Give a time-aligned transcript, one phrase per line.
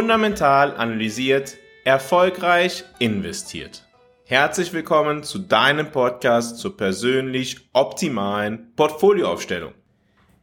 [0.00, 3.84] Fundamental analysiert, erfolgreich investiert.
[4.24, 9.74] Herzlich willkommen zu deinem Podcast zur persönlich optimalen Portfolioaufstellung.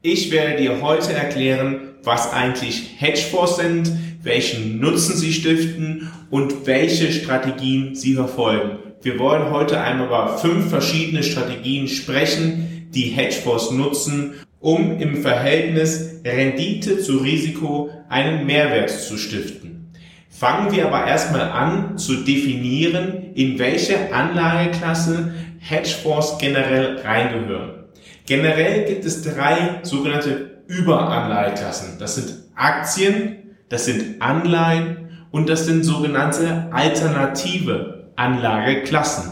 [0.03, 3.91] Ich werde dir heute erklären, was eigentlich Hedgefonds sind,
[4.21, 8.77] welchen Nutzen sie stiften und welche Strategien sie verfolgen.
[9.01, 16.21] Wir wollen heute einmal über fünf verschiedene Strategien sprechen, die Hedgefonds nutzen, um im Verhältnis
[16.25, 19.91] Rendite zu Risiko einen Mehrwert zu stiften.
[20.29, 27.85] Fangen wir aber erstmal an zu definieren, in welche Anlageklasse Hedgefonds generell reingehören.
[28.25, 31.97] Generell gibt es drei sogenannte Überanlageklassen.
[31.97, 39.31] Das sind Aktien, das sind Anleihen und das sind sogenannte alternative Anlageklassen.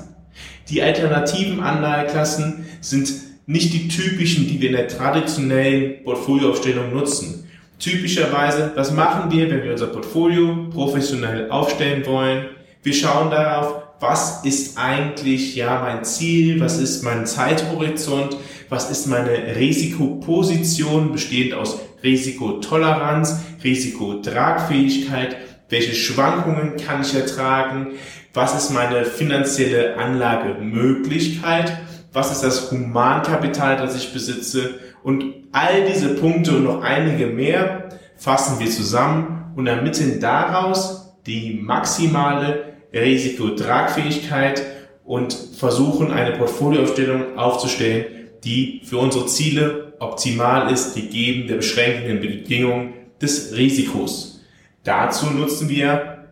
[0.69, 3.09] Die alternativen Anlageklassen sind
[3.47, 7.47] nicht die typischen, die wir in der traditionellen Portfolioaufstellung nutzen.
[7.77, 12.45] Typischerweise, was machen wir, wenn wir unser Portfolio professionell aufstellen wollen?
[12.81, 18.37] Wir schauen darauf, was ist eigentlich ja mein Ziel, was ist mein Zeithorizont,
[18.69, 25.37] was ist meine Risikoposition, bestehend aus Risikotoleranz, Risikotragfähigkeit,
[25.69, 27.93] welche Schwankungen kann ich ertragen,
[28.33, 31.77] was ist meine finanzielle Anlagemöglichkeit,
[32.15, 37.89] was ist das Humankapital, das ich besitze und all diese Punkte und noch einige mehr
[38.15, 44.63] fassen wir zusammen und ermitteln daraus die maximale Risikotragfähigkeit
[45.03, 48.05] und versuchen eine Portfolioaufstellung aufzustellen,
[48.43, 54.41] die für unsere Ziele optimal ist, gegeben der beschränkenden Bedingungen des Risikos.
[54.83, 56.29] Dazu nutzen wir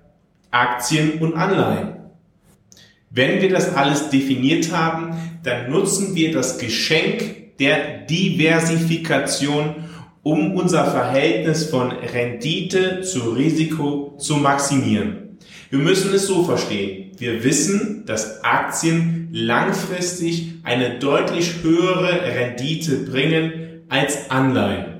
[0.52, 2.03] Aktien und Anleihen.
[3.16, 9.76] Wenn wir das alles definiert haben, dann nutzen wir das Geschenk der Diversifikation,
[10.24, 15.38] um unser Verhältnis von Rendite zu Risiko zu maximieren.
[15.70, 17.12] Wir müssen es so verstehen.
[17.20, 24.93] Wir wissen, dass Aktien langfristig eine deutlich höhere Rendite bringen als Anleihen.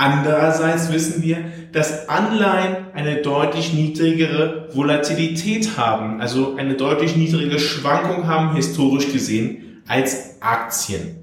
[0.00, 8.26] Andererseits wissen wir, dass Anleihen eine deutlich niedrigere Volatilität haben, also eine deutlich niedrige Schwankung
[8.26, 11.18] haben, historisch gesehen, als Aktien.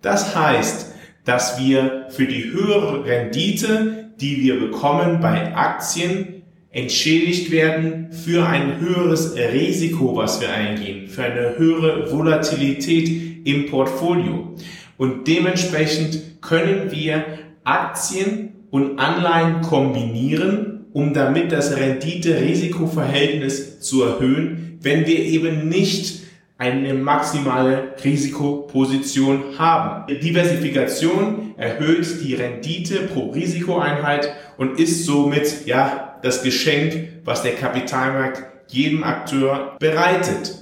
[0.00, 0.94] Das heißt,
[1.26, 8.80] dass wir für die höhere Rendite, die wir bekommen bei Aktien, entschädigt werden für ein
[8.80, 14.54] höheres Risiko, was wir eingehen, für eine höhere Volatilität im Portfolio.
[14.96, 17.24] Und dementsprechend können wir
[17.64, 26.22] Aktien und Anleihen kombinieren, um damit das Rendite-Risiko-Verhältnis zu erhöhen, wenn wir eben nicht
[26.58, 30.06] eine maximale Risikoposition haben.
[30.20, 38.44] Diversifikation erhöht die Rendite pro Risikoeinheit und ist somit ja das Geschenk, was der Kapitalmarkt
[38.68, 40.61] jedem Akteur bereitet.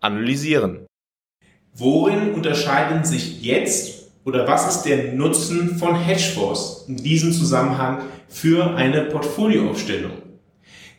[0.00, 0.86] analysieren.
[1.74, 8.74] Worin unterscheiden sich jetzt oder was ist der Nutzen von Hedgefonds in diesem Zusammenhang für
[8.74, 10.12] eine Portfolioaufstellung?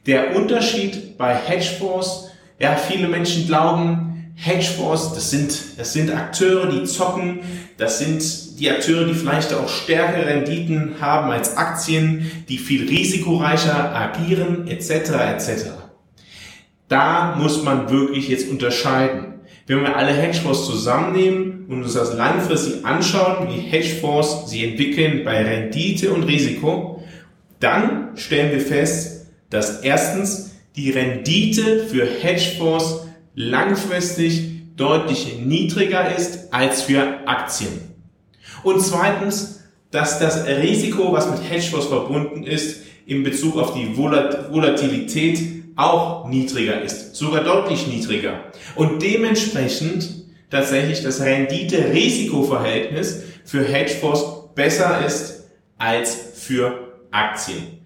[0.06, 2.30] Der Unterschied bei Hedgefonds,
[2.60, 7.42] ja, viele Menschen glauben, Hedgefonds, das sind, das sind Akteure, die zocken,
[7.78, 13.94] das sind die Akteure, die vielleicht auch stärkere Renditen haben als Aktien, die viel risikoreicher
[13.94, 14.90] agieren, etc.,
[15.36, 15.89] etc.
[16.90, 19.36] Da muss man wirklich jetzt unterscheiden.
[19.68, 25.44] Wenn wir alle Hedgefonds zusammennehmen und uns das langfristig anschauen, wie Hedgefonds sie entwickeln bei
[25.44, 27.04] Rendite und Risiko,
[27.60, 36.82] dann stellen wir fest, dass erstens die Rendite für Hedgefonds langfristig deutlich niedriger ist als
[36.82, 37.70] für Aktien.
[38.64, 45.59] Und zweitens, dass das Risiko, was mit Hedgefonds verbunden ist, in Bezug auf die Volatilität
[45.80, 48.44] auch niedriger ist, sogar deutlich niedriger.
[48.76, 55.46] Und dementsprechend tatsächlich das Rendite-Risiko-Verhältnis für Hedgefonds besser ist
[55.78, 57.80] als für Aktien.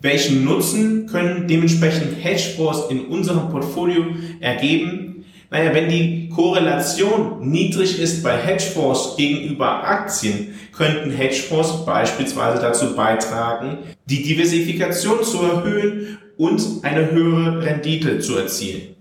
[0.00, 4.06] Welchen Nutzen können dementsprechend Hedgefonds in unserem Portfolio
[4.40, 5.24] ergeben?
[5.50, 13.78] Naja, wenn die Korrelation niedrig ist bei Hedgefonds gegenüber Aktien, könnten Hedgefonds beispielsweise dazu beitragen,
[14.06, 18.94] die Diversifikation zu erhöhen und eine höhere Rendite zu erzielen.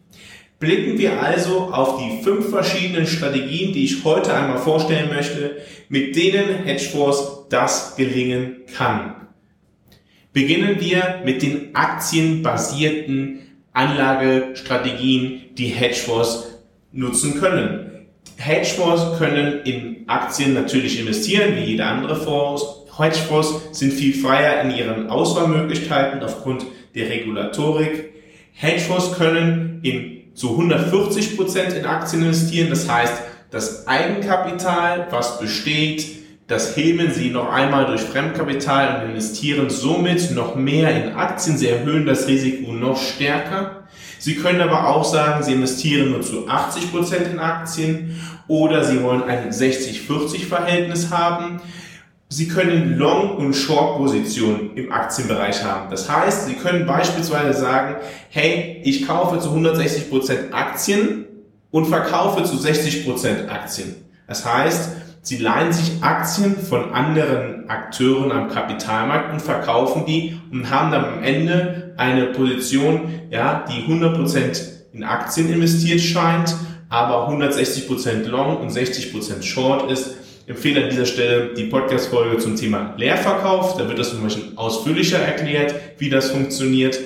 [0.60, 5.58] Blicken wir also auf die fünf verschiedenen Strategien, die ich heute einmal vorstellen möchte,
[5.88, 9.16] mit denen Hedgefonds das gelingen kann.
[10.34, 13.40] Beginnen wir mit den aktienbasierten
[13.80, 16.60] Anlagestrategien, die Hedgefonds
[16.92, 18.08] nutzen können.
[18.36, 22.64] Hedgefonds können in Aktien natürlich investieren, wie jeder andere Fonds.
[22.98, 28.10] Hedgefonds sind viel freier in ihren Auswahlmöglichkeiten aufgrund der Regulatorik.
[28.52, 32.70] Hedgefonds können in zu 140 Prozent in Aktien investieren.
[32.70, 33.14] Das heißt,
[33.50, 36.19] das Eigenkapital, was besteht,
[36.50, 41.58] das heben sie noch einmal durch Fremdkapital und investieren somit noch mehr in Aktien.
[41.58, 43.84] Sie erhöhen das Risiko noch stärker.
[44.18, 49.02] Sie können aber auch sagen, Sie investieren nur zu 80 Prozent in Aktien oder Sie
[49.04, 51.62] wollen ein 60-40 Verhältnis haben.
[52.30, 55.92] Sie können Long- und Short-Positionen im Aktienbereich haben.
[55.92, 57.98] Das heißt, Sie können beispielsweise sagen,
[58.30, 61.26] hey, ich kaufe zu 160 Prozent Aktien
[61.70, 63.96] und verkaufe zu 60 Prozent Aktien.
[64.28, 64.90] Das heißt,
[65.30, 71.06] Sie leihen sich Aktien von anderen Akteuren am Kapitalmarkt und verkaufen die und haben dann
[71.06, 74.60] am Ende eine Position, ja, die 100%
[74.92, 76.56] in Aktien investiert scheint,
[76.90, 80.18] aber 160% Long und 60% Short ist.
[80.46, 83.78] Ich empfehle an dieser Stelle die Podcast-Folge zum Thema Leerverkauf.
[83.78, 87.00] Da wird das zum Beispiel ausführlicher erklärt, wie das funktioniert.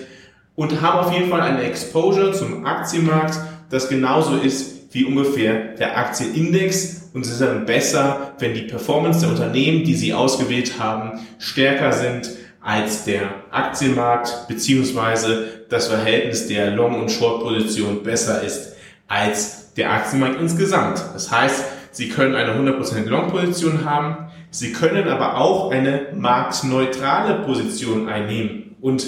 [0.56, 3.38] Und haben auf jeden Fall eine Exposure zum Aktienmarkt,
[3.70, 9.22] das genauso ist wie ungefähr der Aktienindex und es ist dann besser, wenn die Performance
[9.22, 12.30] der Unternehmen, die sie ausgewählt haben, stärker sind
[12.62, 18.76] als der Aktienmarkt, beziehungsweise das Verhältnis der Long- und Short-Position besser ist
[19.08, 21.04] als der Aktienmarkt insgesamt.
[21.14, 28.10] Das heißt, Sie können eine 100% Long-Position haben, Sie können aber auch eine marktneutrale Position
[28.10, 29.06] einnehmen und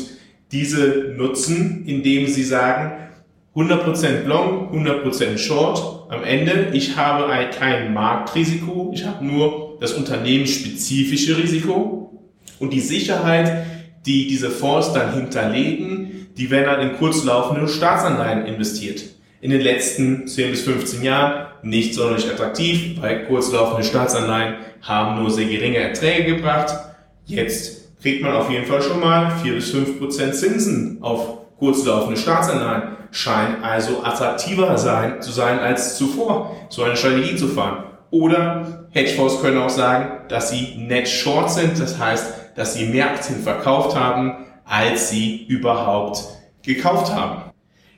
[0.52, 3.05] diese nutzen, indem Sie sagen,
[3.56, 6.10] 100% Long, 100% Short.
[6.10, 12.22] Am Ende, ich habe ein, kein Marktrisiko, ich habe nur das unternehmensspezifische Risiko
[12.60, 13.66] und die Sicherheit,
[14.06, 19.04] die diese Fonds dann hinterlegen, die werden dann in kurzlaufende Staatsanleihen investiert.
[19.40, 25.32] In den letzten 10 bis 15 Jahren nicht sonderlich attraktiv, weil kurzlaufende Staatsanleihen haben nur
[25.32, 26.74] sehr geringe Erträge gebracht.
[27.26, 32.20] Jetzt kriegt man auf jeden Fall schon mal 4 bis 5 Prozent Zinsen auf kurzlaufende
[32.20, 37.84] Staatsanleihen scheint also attraktiver sein, zu sein als zuvor, so eine Strategie zu fahren.
[38.12, 43.08] Oder Hedgefonds können auch sagen, dass sie net short sind, das heißt, dass sie mehr
[43.08, 46.24] Aktien verkauft haben, als sie überhaupt
[46.64, 47.52] gekauft haben.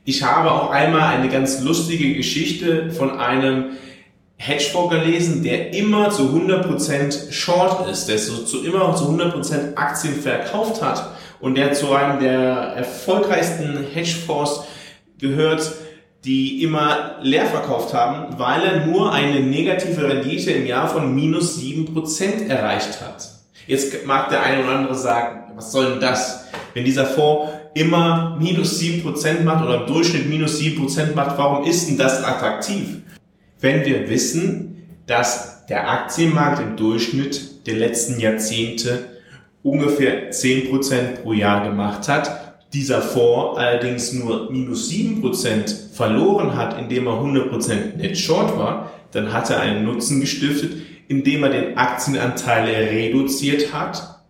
[0.03, 3.71] Ich habe auch einmal eine ganz lustige Geschichte von einem
[4.37, 10.13] Hedgefonds gelesen, der immer zu 100% short ist, der so zu immer zu 100% Aktien
[10.13, 11.09] verkauft hat
[11.39, 14.63] und der zu einem der erfolgreichsten Hedgefonds
[15.19, 15.71] gehört,
[16.25, 21.55] die immer leer verkauft haben, weil er nur eine negative Rendite im Jahr von minus
[21.57, 23.29] sieben Prozent erreicht hat.
[23.65, 26.45] Jetzt mag der eine oder andere sagen, was soll denn das?
[26.73, 31.37] Wenn dieser Fonds immer minus sieben Prozent macht oder im Durchschnitt minus sieben Prozent macht,
[31.37, 33.01] warum ist denn das attraktiv?
[33.59, 39.05] Wenn wir wissen, dass der Aktienmarkt im Durchschnitt der letzten Jahrzehnte
[39.63, 46.79] ungefähr zehn Prozent pro Jahr gemacht hat, dieser Fonds allerdings nur minus 7% verloren hat,
[46.79, 50.73] indem er 100% net short war, dann hat er einen Nutzen gestiftet,
[51.07, 54.21] indem er den Aktienanteil reduziert hat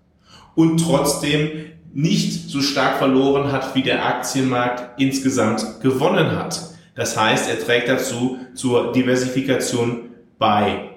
[0.55, 1.49] und trotzdem
[1.93, 6.61] nicht so stark verloren hat, wie der Aktienmarkt insgesamt gewonnen hat.
[6.95, 10.91] Das heißt, er trägt dazu zur Diversifikation bei.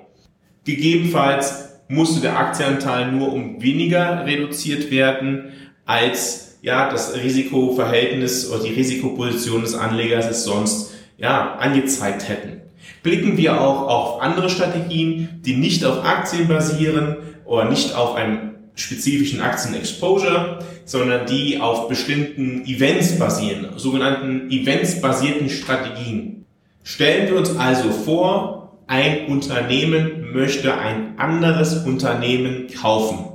[0.65, 5.53] Gegebenenfalls musste der Aktienanteil nur um weniger reduziert werden,
[5.87, 12.61] als ja, das Risikoverhältnis oder die Risikoposition des Anlegers es sonst ja, angezeigt hätten.
[13.03, 18.51] Blicken wir auch auf andere Strategien, die nicht auf Aktien basieren oder nicht auf einem
[18.75, 26.47] spezifischen Aktien-Exposure, sondern die auf bestimmten Events basieren, sogenannten Events-basierten Strategien.
[26.83, 33.30] Stellen wir uns also vor, ein Unternehmen möchte ein anderes Unternehmen kaufen.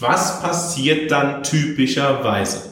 [0.00, 2.70] Was passiert dann typischerweise?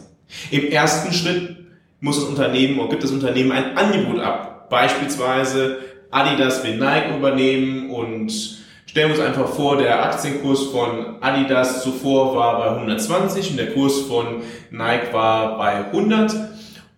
[0.50, 1.57] Im ersten Schritt
[2.00, 4.69] muss das Unternehmen oder gibt das Unternehmen ein Angebot ab.
[4.69, 5.78] Beispielsweise
[6.11, 8.31] Adidas will Nike übernehmen und
[8.87, 13.73] stellen wir uns einfach vor, der Aktienkurs von Adidas zuvor war bei 120 und der
[13.73, 16.35] Kurs von Nike war bei 100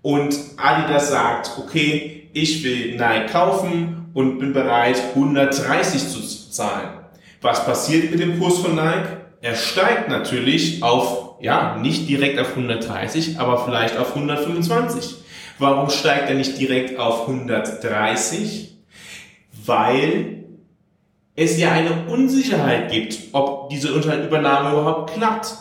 [0.03, 6.89] und Adidas sagt, okay, ich will Nike kaufen und bin bereit 130 zu zahlen.
[7.43, 9.26] Was passiert mit dem Kurs von Nike?
[9.41, 15.17] Er steigt natürlich auf, ja, nicht direkt auf 130, aber vielleicht auf 125.
[15.59, 18.77] Warum steigt er nicht direkt auf 130?
[19.65, 20.45] Weil
[21.35, 25.55] es ja eine Unsicherheit gibt, ob diese Übernahme überhaupt klappt.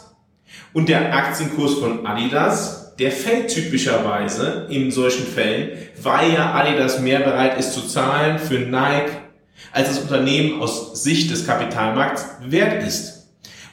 [0.74, 7.20] Und der Aktienkurs von Adidas, der fällt typischerweise in solchen Fällen, weil ja Adidas mehr
[7.20, 9.12] bereit ist zu zahlen für Nike,
[9.72, 13.15] als das Unternehmen aus Sicht des Kapitalmarkts wert ist.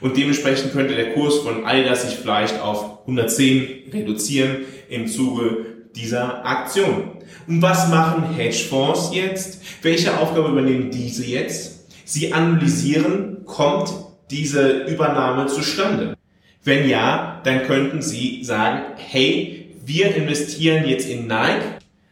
[0.03, 4.57] Und dementsprechend könnte der Kurs von Adidas sich vielleicht auf 110 reduzieren
[4.89, 7.11] im Zuge dieser Aktion.
[7.47, 9.61] Und was machen Hedgefonds jetzt?
[9.81, 11.87] Welche Aufgabe übernehmen diese jetzt?
[12.03, 13.93] Sie analysieren, kommt
[14.29, 16.17] diese Übernahme zustande?
[16.65, 21.63] Wenn ja, dann könnten Sie sagen, hey, wir investieren jetzt in Nike,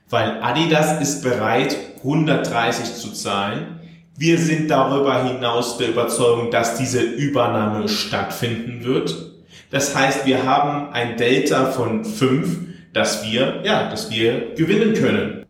[0.10, 3.81] weil Adidas ist bereit, 130 zu zahlen.
[4.18, 9.32] Wir sind darüber hinaus der Überzeugung, dass diese Übernahme stattfinden wird.
[9.72, 12.58] Das heißt, wir haben ein Delta von 5,
[12.94, 15.46] dass wir, ja, dass wir gewinnen können.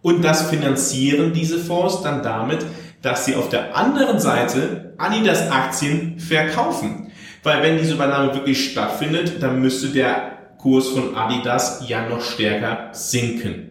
[0.00, 2.64] Und das finanzieren diese Fonds dann damit,
[3.02, 7.12] dass sie auf der anderen Seite Adidas Aktien verkaufen.
[7.42, 12.88] Weil wenn diese Übernahme wirklich stattfindet, dann müsste der Kurs von Adidas ja noch stärker
[12.92, 13.70] sinken.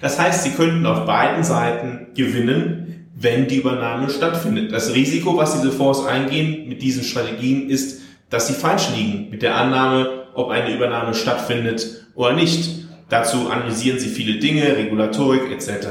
[0.00, 4.72] Das heißt, sie könnten auf beiden Seiten gewinnen, wenn die Übernahme stattfindet.
[4.72, 9.42] Das Risiko, was diese Fonds eingehen mit diesen Strategien, ist, dass sie falsch liegen mit
[9.42, 12.86] der Annahme, ob eine Übernahme stattfindet oder nicht.
[13.08, 15.88] Dazu analysieren sie viele Dinge, Regulatorik etc.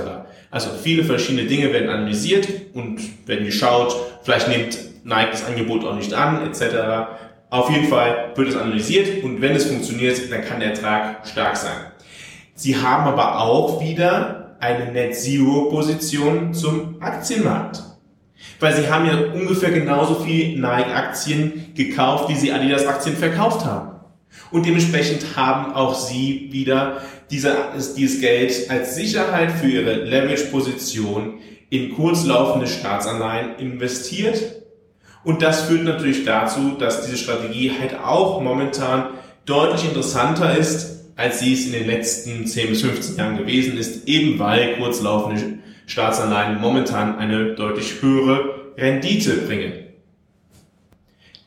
[0.51, 5.95] Also viele verschiedene Dinge werden analysiert und werden geschaut, vielleicht nimmt Nike das Angebot auch
[5.95, 7.09] nicht an etc.
[7.49, 11.57] Auf jeden Fall wird es analysiert und wenn es funktioniert, dann kann der Ertrag stark
[11.57, 11.77] sein.
[12.53, 17.83] Sie haben aber auch wieder eine Net Zero Position zum Aktienmarkt.
[18.59, 23.65] Weil sie haben ja ungefähr genauso viel Nike Aktien gekauft, wie sie Adidas Aktien verkauft
[23.65, 23.99] haben.
[24.51, 27.55] Und dementsprechend haben auch sie wieder diese,
[27.95, 34.63] dieses Geld als Sicherheit für ihre Leverage-Position in kurzlaufende Staatsanleihen investiert.
[35.23, 39.09] Und das führt natürlich dazu, dass diese Strategie halt auch momentan
[39.45, 44.07] deutlich interessanter ist als sie es in den letzten 10 bis 15 Jahren gewesen ist,
[44.07, 45.57] eben weil kurzlaufende
[45.87, 49.73] Staatsanleihen momentan eine deutlich höhere Rendite bringen.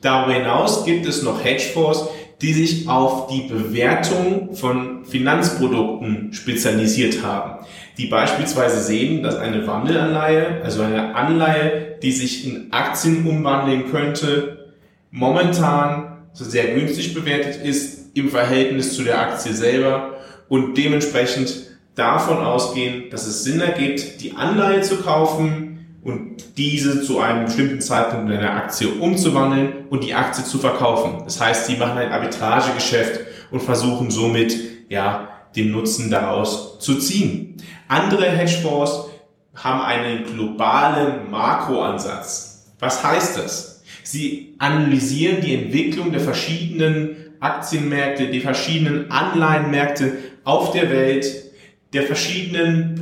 [0.03, 2.09] Darüber hinaus gibt es noch Hedgefonds,
[2.41, 7.65] die sich auf die Bewertung von Finanzprodukten spezialisiert haben,
[7.99, 14.73] die beispielsweise sehen, dass eine Wandelanleihe, also eine Anleihe, die sich in Aktien umwandeln könnte,
[15.11, 20.17] momentan sehr günstig bewertet ist, im Verhältnis zu der Aktie selber
[20.49, 27.21] und dementsprechend davon ausgehen, dass es Sinn ergibt, die Anleihe zu kaufen und diese zu
[27.21, 31.23] einem bestimmten Zeitpunkt in eine Aktie umzuwandeln und die Aktie zu verkaufen.
[31.25, 34.57] Das heißt, sie machen ein Arbitragegeschäft und versuchen somit,
[34.89, 37.57] ja, den Nutzen daraus zu ziehen.
[37.89, 39.07] Andere Hedgefonds
[39.55, 42.73] haben einen globalen Makroansatz.
[42.79, 43.83] Was heißt das?
[44.03, 50.13] Sie analysieren die Entwicklung der verschiedenen Aktienmärkte, die verschiedenen Anleihenmärkte
[50.45, 51.27] auf der Welt,
[51.93, 52.95] der verschiedenen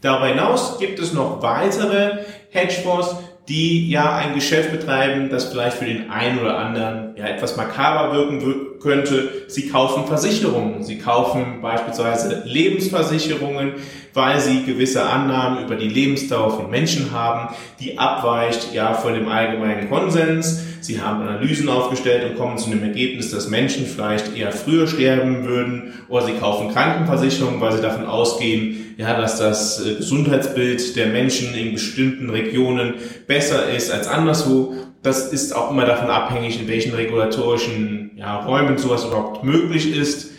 [0.00, 3.16] Darüber hinaus gibt es noch weitere Hedgefonds,
[3.48, 8.14] die ja ein Geschäft betreiben, das vielleicht für den einen oder anderen ja etwas makaber
[8.14, 8.40] wirken
[8.80, 9.44] könnte.
[9.48, 10.82] Sie kaufen Versicherungen.
[10.82, 13.74] Sie kaufen beispielsweise Lebensversicherungen,
[14.14, 19.28] weil sie gewisse Annahmen über die Lebensdauer von Menschen haben, die abweicht ja von dem
[19.28, 20.64] allgemeinen Konsens.
[20.80, 25.44] Sie haben Analysen aufgestellt und kommen zu dem Ergebnis, dass Menschen vielleicht eher früher sterben
[25.46, 31.06] würden oder sie kaufen Krankenversicherungen, weil sie davon ausgehen, ja, dass das äh, Gesundheitsbild der
[31.06, 32.94] Menschen in bestimmten Regionen
[33.26, 34.74] besser ist als anderswo.
[35.02, 40.32] Das ist auch immer davon abhängig, in welchen regulatorischen ja, Räumen sowas überhaupt möglich ist.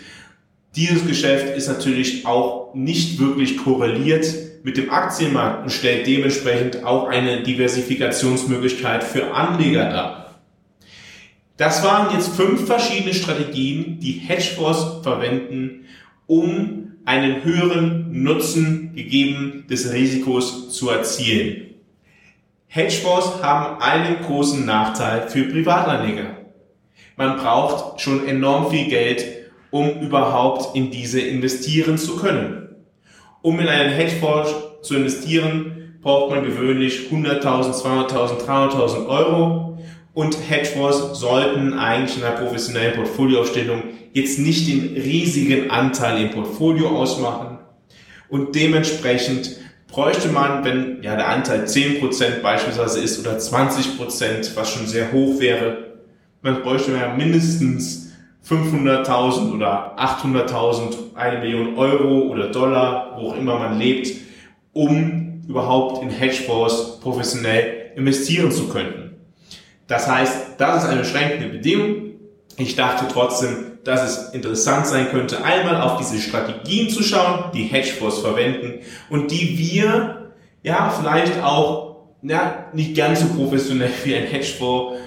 [0.76, 4.26] Dieses Geschäft ist natürlich auch nicht wirklich korreliert
[4.64, 10.36] mit dem Aktienmarkt und stellt dementsprechend auch eine Diversifikationsmöglichkeit für Anleger dar.
[11.58, 15.86] Das waren jetzt fünf verschiedene Strategien, die Hedgefonds verwenden,
[16.28, 21.74] um einen höheren Nutzen gegeben des Risikos zu erzielen.
[22.68, 26.41] Hedgefonds haben einen großen Nachteil für Privatanleger.
[27.22, 29.24] Man braucht schon enorm viel Geld,
[29.70, 32.70] um überhaupt in diese investieren zu können.
[33.44, 34.52] Um in einen Hedgefonds
[34.82, 39.78] zu investieren, braucht man gewöhnlich 100.000, 200.000, 300.000 Euro
[40.16, 46.90] und Hedgefonds sollten eigentlich in einer professionellen Portfolioaufstellung jetzt nicht den riesigen Anteil im Portfolio
[46.90, 47.60] ausmachen.
[48.30, 49.58] Und dementsprechend
[49.88, 55.40] bräuchte man, wenn ja der Anteil 10% beispielsweise ist oder 20%, was schon sehr hoch
[55.40, 55.91] wäre,
[56.42, 58.12] man bräuchte ja mindestens
[58.48, 64.12] 500.000 oder 800.000, eine Million Euro oder Dollar, wo auch immer man lebt,
[64.74, 69.16] um überhaupt in Hedgefonds professionell investieren zu können.
[69.88, 72.12] Das heißt, das ist eine beschränkende Bedingung.
[72.58, 77.64] Ich dachte trotzdem, dass es interessant sein könnte, einmal auf diese Strategien zu schauen, die
[77.64, 80.32] Hedgefonds verwenden und die wir
[80.64, 84.98] ja vielleicht auch ja, nicht ganz so professionell wie ein Hedgefonds,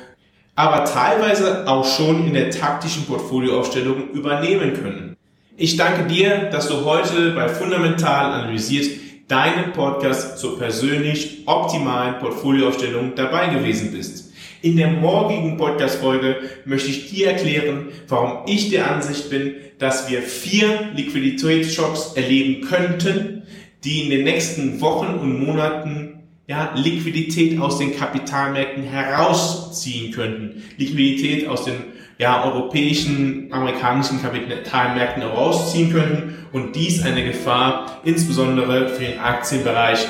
[0.56, 5.16] aber teilweise auch schon in der taktischen Portfolioaufstellung übernehmen können.
[5.56, 8.90] Ich danke dir, dass du heute bei Fundamental analysiert
[9.28, 14.32] deinen Podcast zur persönlich optimalen Portfolioaufstellung dabei gewesen bist.
[14.62, 20.22] In der morgigen Podcast-Folge möchte ich dir erklären, warum ich der Ansicht bin, dass wir
[20.22, 23.42] vier Liquiditätsschocks erleben könnten,
[23.84, 26.13] die in den nächsten Wochen und Monaten
[26.46, 30.62] ja, Liquidität aus den Kapitalmärkten herausziehen könnten.
[30.76, 31.76] Liquidität aus den
[32.18, 40.06] ja, europäischen, amerikanischen Kapitalmärkten herausziehen könnten und dies eine Gefahr insbesondere für den Aktienbereich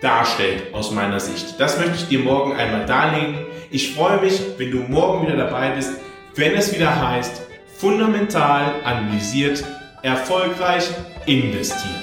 [0.00, 1.54] darstellt aus meiner Sicht.
[1.58, 3.38] Das möchte ich dir morgen einmal darlegen.
[3.70, 5.92] Ich freue mich, wenn du morgen wieder dabei bist,
[6.34, 7.42] wenn es wieder heißt,
[7.76, 9.64] fundamental analysiert,
[10.02, 10.88] erfolgreich
[11.26, 12.02] investiert.